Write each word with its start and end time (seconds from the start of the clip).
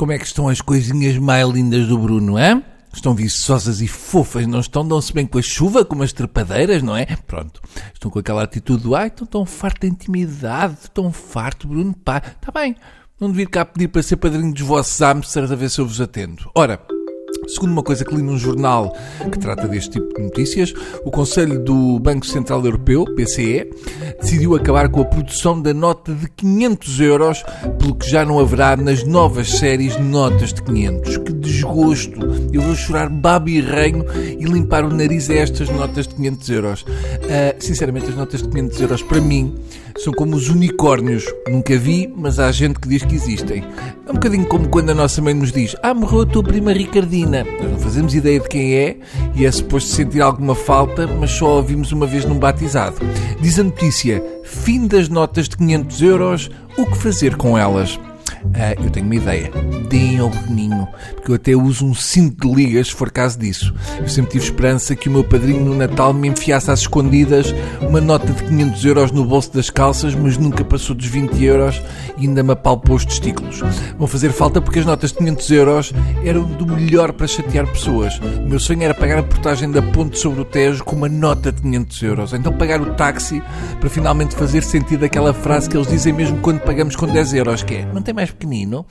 Como 0.00 0.12
é 0.12 0.18
que 0.18 0.24
estão 0.24 0.48
as 0.48 0.62
coisinhas 0.62 1.18
mais 1.18 1.46
lindas 1.46 1.86
do 1.86 1.98
Bruno, 1.98 2.38
é? 2.38 2.62
Estão 2.90 3.14
viçosas 3.14 3.82
e 3.82 3.86
fofas, 3.86 4.46
não 4.46 4.60
estão? 4.60 4.88
Dão-se 4.88 5.12
bem 5.12 5.26
com 5.26 5.36
a 5.36 5.42
chuva, 5.42 5.84
como 5.84 6.02
as 6.02 6.10
trepadeiras, 6.10 6.82
não 6.82 6.96
é? 6.96 7.04
Pronto. 7.26 7.60
Estão 7.92 8.10
com 8.10 8.18
aquela 8.18 8.42
atitude 8.42 8.82
do, 8.82 8.96
ai, 8.96 9.08
estão 9.08 9.26
tão 9.26 9.44
farto 9.44 9.82
de 9.82 9.88
intimidade, 9.88 10.78
tão 10.94 11.12
farto, 11.12 11.68
Bruno, 11.68 11.92
pá. 11.92 12.16
Está 12.16 12.50
bem, 12.50 12.76
não 13.20 13.28
devia 13.28 13.46
cá 13.46 13.62
pedir 13.62 13.88
para 13.88 14.02
ser 14.02 14.16
padrinho 14.16 14.54
dos 14.54 14.62
vossos 14.62 14.98
hamsters 15.00 15.52
a 15.52 15.54
ver 15.54 15.68
se 15.68 15.82
eu 15.82 15.86
vos 15.86 16.00
atendo. 16.00 16.50
Ora, 16.54 16.80
Segundo 17.46 17.72
uma 17.72 17.82
coisa 17.82 18.04
que 18.04 18.14
li 18.14 18.22
num 18.22 18.38
jornal 18.38 18.94
que 19.30 19.38
trata 19.38 19.66
deste 19.66 19.90
tipo 19.90 20.14
de 20.14 20.22
notícias, 20.22 20.72
o 21.04 21.10
Conselho 21.10 21.62
do 21.62 21.98
Banco 21.98 22.26
Central 22.26 22.64
Europeu, 22.64 23.04
BCE, 23.04 23.70
decidiu 24.20 24.54
acabar 24.54 24.88
com 24.88 25.00
a 25.00 25.04
produção 25.04 25.60
da 25.60 25.74
nota 25.74 26.12
de 26.12 26.28
500 26.28 27.00
euros, 27.00 27.42
pelo 27.78 27.94
que 27.94 28.08
já 28.08 28.24
não 28.24 28.38
haverá 28.38 28.76
nas 28.76 29.04
novas 29.04 29.50
séries 29.50 29.98
notas 29.98 30.52
de 30.52 30.62
500. 30.62 31.16
Que 31.18 31.32
desgosto! 31.32 32.20
Eu 32.52 32.62
vou 32.62 32.74
chorar 32.74 33.08
babo 33.08 33.48
e 33.48 33.60
reino 33.60 34.04
e 34.38 34.44
limpar 34.44 34.84
o 34.84 34.90
nariz 34.94 35.28
a 35.30 35.34
estas 35.34 35.68
notas 35.68 36.06
de 36.06 36.14
500 36.14 36.50
euros. 36.50 36.82
Uh, 36.82 37.56
sinceramente, 37.58 38.10
as 38.10 38.16
notas 38.16 38.42
de 38.42 38.48
500 38.48 38.80
euros, 38.80 39.02
para 39.02 39.20
mim, 39.20 39.54
são 39.98 40.12
como 40.12 40.36
os 40.36 40.48
unicórnios. 40.48 41.24
Nunca 41.48 41.76
vi, 41.76 42.12
mas 42.16 42.38
há 42.38 42.50
gente 42.50 42.78
que 42.78 42.88
diz 42.88 43.04
que 43.04 43.14
existem. 43.14 43.64
É 44.06 44.10
um 44.10 44.14
bocadinho 44.14 44.46
como 44.46 44.68
quando 44.68 44.90
a 44.90 44.94
nossa 44.94 45.20
mãe 45.20 45.34
nos 45.34 45.52
diz: 45.52 45.76
Ah, 45.82 45.94
morreu 45.94 46.22
a 46.22 46.26
tua 46.26 46.42
prima 46.42 46.72
Ricardina. 46.72 47.29
Nós 47.30 47.70
não 47.70 47.78
fazemos 47.78 48.14
ideia 48.14 48.40
de 48.40 48.48
quem 48.48 48.74
é 48.74 48.96
e 49.34 49.46
é 49.46 49.50
suposto 49.50 49.90
sentir 49.90 50.20
alguma 50.20 50.54
falta, 50.54 51.06
mas 51.06 51.30
só 51.30 51.46
a 51.46 51.54
ouvimos 51.54 51.92
uma 51.92 52.06
vez 52.06 52.24
num 52.24 52.38
batizado. 52.38 52.96
Diz 53.40 53.58
a 53.58 53.62
notícia: 53.62 54.22
fim 54.44 54.86
das 54.86 55.08
notas 55.08 55.48
de 55.48 55.56
500 55.56 56.02
euros, 56.02 56.50
o 56.76 56.86
que 56.86 56.96
fazer 56.96 57.36
com 57.36 57.56
elas? 57.56 57.98
Ah, 58.54 58.74
eu 58.82 58.90
tenho 58.90 59.06
uma 59.06 59.14
ideia. 59.14 59.50
Deem 59.88 60.18
ao 60.18 60.30
Beninho, 60.30 60.86
porque 61.14 61.30
eu 61.30 61.34
até 61.34 61.54
uso 61.54 61.84
um 61.84 61.94
cinto 61.94 62.48
de 62.48 62.54
ligas 62.54 62.88
se 62.88 62.94
for 62.94 63.10
caso 63.10 63.38
disso. 63.38 63.74
Eu 63.98 64.08
sempre 64.08 64.32
tive 64.32 64.44
esperança 64.44 64.96
que 64.96 65.08
o 65.08 65.12
meu 65.12 65.24
padrinho 65.24 65.64
no 65.64 65.74
Natal 65.74 66.12
me 66.12 66.28
enfiasse 66.28 66.70
às 66.70 66.80
escondidas 66.80 67.54
uma 67.80 68.00
nota 68.00 68.32
de 68.32 68.42
500 68.44 68.84
euros 68.84 69.12
no 69.12 69.24
bolso 69.24 69.52
das 69.52 69.70
calças, 69.70 70.14
mas 70.14 70.36
nunca 70.38 70.64
passou 70.64 70.94
dos 70.94 71.06
20 71.06 71.42
euros 71.44 71.82
e 72.16 72.26
ainda 72.26 72.42
me 72.42 72.52
apalpou 72.52 72.96
os 72.96 73.04
testículos. 73.04 73.60
Vão 73.98 74.06
fazer 74.06 74.32
falta 74.32 74.60
porque 74.60 74.78
as 74.78 74.86
notas 74.86 75.10
de 75.10 75.18
500 75.18 75.50
euros 75.50 75.92
eram 76.24 76.44
do 76.44 76.66
melhor 76.66 77.12
para 77.12 77.26
chatear 77.26 77.66
pessoas. 77.66 78.18
O 78.18 78.48
meu 78.48 78.58
sonho 78.58 78.82
era 78.82 78.94
pagar 78.94 79.18
a 79.18 79.22
portagem 79.22 79.70
da 79.70 79.82
ponte 79.82 80.18
sobre 80.18 80.40
o 80.40 80.44
Tejo 80.44 80.84
com 80.84 80.96
uma 80.96 81.08
nota 81.08 81.52
de 81.52 81.62
500 81.62 82.02
euros. 82.02 82.32
Então 82.32 82.52
pagar 82.52 82.80
o 82.80 82.94
táxi 82.94 83.42
para 83.78 83.90
finalmente 83.90 84.34
fazer 84.34 84.62
sentido 84.62 85.04
aquela 85.04 85.32
frase 85.32 85.68
que 85.68 85.76
eles 85.76 85.88
dizem 85.88 86.12
mesmo 86.12 86.38
quando 86.38 86.60
pagamos 86.60 86.96
com 86.96 87.06
10 87.06 87.34
euros, 87.34 87.62
que 87.62 87.76
é, 87.76 87.88
não 87.92 88.02
tem 88.02 88.14
mais 88.14 88.29
pequenino. 88.32 88.86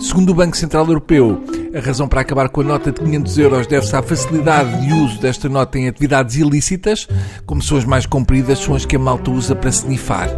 Segundo 0.00 0.30
o 0.30 0.34
Banco 0.34 0.56
Central 0.56 0.86
Europeu, 0.86 1.42
a 1.74 1.80
razão 1.80 2.06
para 2.06 2.20
acabar 2.20 2.48
com 2.48 2.60
a 2.60 2.64
nota 2.64 2.92
de 2.92 3.00
500 3.00 3.38
euros 3.38 3.66
deve-se 3.66 3.96
à 3.96 4.02
facilidade 4.02 4.86
de 4.86 4.92
uso 4.92 5.20
desta 5.20 5.48
nota 5.48 5.78
em 5.78 5.88
atividades 5.88 6.36
ilícitas, 6.36 7.08
como 7.46 7.62
são 7.62 7.76
as 7.78 7.84
mais 7.84 8.06
compridas, 8.06 8.58
são 8.58 8.74
as 8.74 8.84
que 8.84 8.96
a 8.96 8.98
malta 8.98 9.30
usa 9.30 9.54
para 9.54 9.70
snifar. 9.70 10.28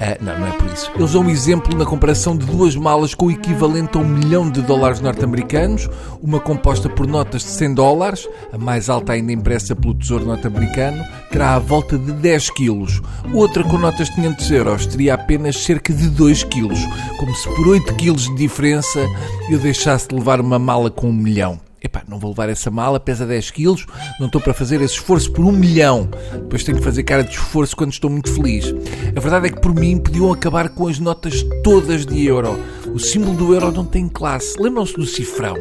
Ah, 0.00 0.16
não, 0.20 0.38
não 0.38 0.46
é 0.46 0.52
por 0.52 0.66
isso. 0.72 0.90
Eles 0.94 1.12
dão 1.12 1.22
um 1.22 1.30
exemplo 1.30 1.76
na 1.76 1.84
comparação 1.84 2.36
de 2.36 2.46
duas 2.46 2.76
malas 2.76 3.14
com 3.14 3.26
o 3.26 3.30
equivalente 3.30 3.96
a 3.96 4.00
um 4.00 4.08
milhão 4.08 4.50
de 4.50 4.62
dólares 4.62 5.00
norte-americanos, 5.00 5.88
uma 6.22 6.40
composta 6.40 6.88
por 6.88 7.06
notas 7.06 7.42
de 7.42 7.50
100 7.50 7.74
dólares, 7.74 8.28
a 8.52 8.58
mais 8.58 8.88
alta 8.88 9.12
ainda 9.12 9.32
impressa 9.32 9.74
pelo 9.74 9.94
Tesouro 9.94 10.24
norte-americano, 10.24 11.04
terá 11.36 11.54
à 11.54 11.58
volta 11.58 11.98
de 11.98 12.12
10 12.12 12.48
quilos. 12.48 13.02
Outra 13.34 13.62
com 13.62 13.76
notas 13.76 14.08
de 14.08 14.14
500 14.14 14.50
euros 14.52 14.86
teria 14.86 15.12
apenas 15.12 15.58
cerca 15.58 15.92
de 15.92 16.08
2 16.08 16.44
quilos, 16.44 16.78
como 17.18 17.34
se 17.34 17.46
por 17.54 17.68
8 17.68 17.94
quilos 17.96 18.22
de 18.22 18.34
diferença 18.36 19.06
eu 19.50 19.58
deixasse 19.58 20.08
de 20.08 20.14
levar 20.14 20.40
uma 20.40 20.58
mala 20.58 20.90
com 20.90 21.10
um 21.10 21.12
milhão. 21.12 21.60
Epá, 21.82 22.02
não 22.08 22.18
vou 22.18 22.30
levar 22.30 22.48
essa 22.48 22.70
mala, 22.70 22.98
pesa 22.98 23.26
10 23.26 23.50
quilos, 23.50 23.84
não 24.18 24.28
estou 24.28 24.40
para 24.40 24.54
fazer 24.54 24.80
esse 24.80 24.94
esforço 24.94 25.30
por 25.30 25.44
um 25.44 25.52
milhão. 25.52 26.08
Depois 26.32 26.64
tenho 26.64 26.78
que 26.78 26.84
fazer 26.84 27.02
cara 27.02 27.22
de 27.22 27.32
esforço 27.32 27.76
quando 27.76 27.92
estou 27.92 28.08
muito 28.08 28.32
feliz. 28.32 28.74
A 29.14 29.20
verdade 29.20 29.48
é 29.48 29.50
que 29.50 29.60
por 29.60 29.74
mim 29.74 29.98
podiam 29.98 30.32
acabar 30.32 30.70
com 30.70 30.88
as 30.88 30.98
notas 30.98 31.44
todas 31.62 32.06
de 32.06 32.24
euro. 32.24 32.58
O 32.94 32.98
símbolo 32.98 33.36
do 33.36 33.52
euro 33.52 33.70
não 33.70 33.84
tem 33.84 34.08
classe. 34.08 34.58
Lembram-se 34.58 34.94
do 34.94 35.04
cifrão? 35.04 35.54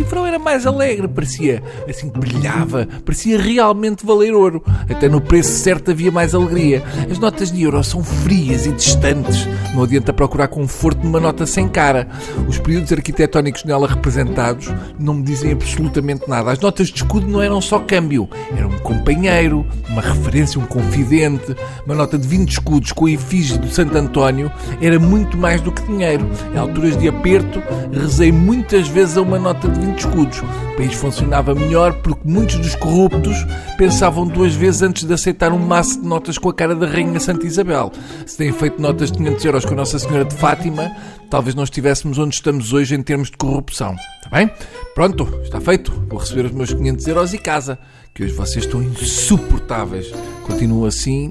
Cifrão 0.00 0.24
era 0.24 0.38
mais 0.38 0.66
alegre, 0.66 1.06
parecia 1.06 1.62
assim 1.86 2.08
brilhava, 2.08 2.88
parecia 3.04 3.38
realmente 3.38 4.06
valer 4.06 4.32
ouro. 4.32 4.64
Até 4.88 5.10
no 5.10 5.20
preço 5.20 5.50
certo 5.50 5.90
havia 5.90 6.10
mais 6.10 6.34
alegria. 6.34 6.82
As 7.10 7.18
notas 7.18 7.52
de 7.52 7.62
euro 7.62 7.84
são 7.84 8.02
frias 8.02 8.64
e 8.64 8.72
distantes. 8.72 9.46
Não 9.74 9.82
adianta 9.82 10.10
procurar 10.10 10.48
conforto 10.48 11.04
numa 11.04 11.20
nota 11.20 11.44
sem 11.44 11.68
cara. 11.68 12.08
Os 12.48 12.58
períodos 12.58 12.90
arquitetónicos 12.90 13.64
nela 13.64 13.86
representados 13.86 14.72
não 14.98 15.12
me 15.12 15.22
dizem 15.22 15.52
absolutamente 15.52 16.26
nada. 16.26 16.50
As 16.50 16.60
notas 16.60 16.88
de 16.88 16.96
escudo 16.96 17.28
não 17.28 17.42
eram 17.42 17.60
só 17.60 17.78
câmbio, 17.78 18.26
eram 18.56 18.70
um 18.70 18.78
companheiro, 18.78 19.66
uma 19.90 20.00
referência, 20.00 20.58
um 20.58 20.64
confidente. 20.64 21.54
Uma 21.84 21.94
nota 21.94 22.16
de 22.16 22.26
20 22.26 22.52
escudos 22.52 22.92
com 22.92 23.04
a 23.04 23.10
efígie 23.10 23.58
do 23.58 23.68
Santo 23.68 23.98
António 23.98 24.50
era 24.80 24.98
muito 24.98 25.36
mais 25.36 25.60
do 25.60 25.70
que 25.70 25.82
dinheiro. 25.82 26.26
Em 26.54 26.58
alturas 26.58 26.96
de 26.96 27.06
aperto, 27.06 27.62
rezei 27.92 28.32
muitas 28.32 28.88
vezes 28.88 29.18
a 29.18 29.22
uma 29.22 29.38
nota 29.38 29.68
de 29.68 29.78
20 29.78 29.89
escudos. 29.98 30.38
O 30.38 30.76
país 30.76 30.94
funcionava 30.94 31.54
melhor 31.54 31.94
porque 31.94 32.22
muitos 32.24 32.56
dos 32.56 32.74
corruptos 32.74 33.36
pensavam 33.76 34.26
duas 34.26 34.54
vezes 34.54 34.82
antes 34.82 35.04
de 35.04 35.12
aceitar 35.12 35.52
um 35.52 35.58
maço 35.58 36.00
de 36.00 36.06
notas 36.06 36.38
com 36.38 36.48
a 36.48 36.54
cara 36.54 36.74
da 36.74 36.86
Rainha 36.86 37.20
Santa 37.20 37.46
Isabel. 37.46 37.90
Se 38.26 38.36
têm 38.36 38.52
feito 38.52 38.80
notas 38.80 39.10
de 39.10 39.18
500 39.18 39.44
euros 39.44 39.64
com 39.64 39.72
a 39.72 39.76
Nossa 39.76 39.98
Senhora 39.98 40.24
de 40.24 40.34
Fátima, 40.34 40.90
talvez 41.28 41.54
não 41.54 41.64
estivéssemos 41.64 42.18
onde 42.18 42.34
estamos 42.34 42.72
hoje 42.72 42.94
em 42.94 43.02
termos 43.02 43.30
de 43.30 43.36
corrupção. 43.36 43.94
Está 44.16 44.30
bem? 44.30 44.50
Pronto, 44.94 45.28
está 45.42 45.60
feito. 45.60 45.92
Vou 46.08 46.18
receber 46.18 46.46
os 46.46 46.52
meus 46.52 46.72
500 46.72 47.06
euros 47.06 47.34
e 47.34 47.38
casa. 47.38 47.78
Que 48.14 48.24
hoje 48.24 48.34
vocês 48.34 48.64
estão 48.64 48.82
insuportáveis. 48.82 50.12
Continuo 50.44 50.86
assim 50.86 51.28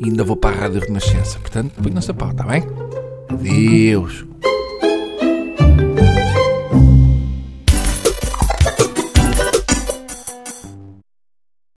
e 0.00 0.04
ainda 0.06 0.22
vou 0.22 0.36
para 0.36 0.54
a 0.54 0.60
Rádio 0.60 0.80
Renascença. 0.80 1.38
Portanto, 1.38 1.72
põe-se 1.82 2.10
a 2.10 2.14
pau, 2.14 2.30
está 2.30 2.44
bem? 2.44 2.64
Adeus. 3.28 4.24